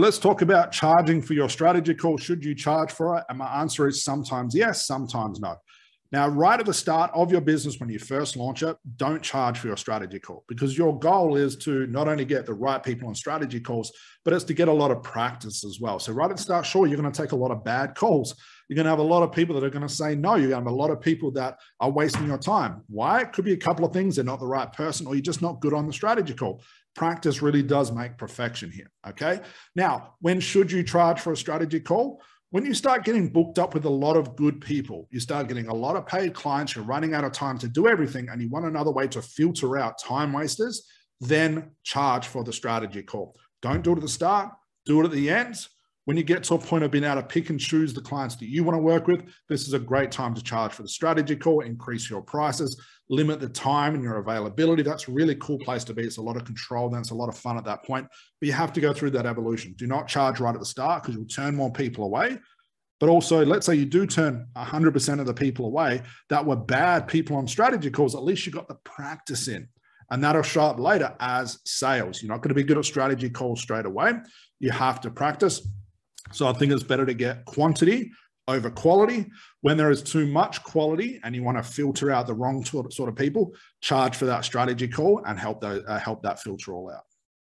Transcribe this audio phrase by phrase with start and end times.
[0.00, 2.16] let's talk about charging for your strategy call.
[2.16, 3.24] Should you charge for it?
[3.28, 5.56] And my answer is sometimes yes, sometimes no.
[6.12, 9.58] Now, right at the start of your business, when you first launch it, don't charge
[9.58, 13.08] for your strategy call because your goal is to not only get the right people
[13.08, 13.90] on strategy calls,
[14.22, 15.98] but it's to get a lot of practice as well.
[15.98, 18.34] So, right at the start, sure, you're going to take a lot of bad calls.
[18.68, 20.34] You're going to have a lot of people that are going to say no.
[20.34, 22.82] You're going to have a lot of people that are wasting your time.
[22.88, 23.22] Why?
[23.22, 24.16] It could be a couple of things.
[24.16, 26.62] They're not the right person, or you're just not good on the strategy call.
[26.94, 28.90] Practice really does make perfection here.
[29.08, 29.40] Okay.
[29.74, 32.20] Now, when should you charge for a strategy call?
[32.52, 35.68] When you start getting booked up with a lot of good people, you start getting
[35.68, 38.50] a lot of paid clients, you're running out of time to do everything, and you
[38.50, 40.86] want another way to filter out time wasters,
[41.18, 43.34] then charge for the strategy call.
[43.62, 44.50] Don't do it at the start,
[44.84, 45.66] do it at the end.
[46.04, 48.34] When you get to a point of being able to pick and choose the clients
[48.36, 50.88] that you want to work with, this is a great time to charge for the
[50.88, 54.82] strategy call, increase your prices, limit the time and your availability.
[54.82, 56.02] That's a really cool place to be.
[56.02, 58.08] It's a lot of control, then it's a lot of fun at that point.
[58.40, 59.74] But you have to go through that evolution.
[59.78, 62.38] Do not charge right at the start because you'll turn more people away.
[62.98, 67.06] But also, let's say you do turn 100% of the people away that were bad
[67.06, 69.68] people on strategy calls, at least you got the practice in.
[70.10, 72.22] And that'll show up later as sales.
[72.22, 74.14] You're not going to be good at strategy calls straight away.
[74.60, 75.66] You have to practice.
[76.32, 78.10] So I think it's better to get quantity
[78.48, 79.30] over quality.
[79.60, 83.08] When there is too much quality and you want to filter out the wrong sort
[83.08, 86.90] of people, charge for that strategy call and help, those, uh, help that filter all
[86.90, 87.04] out.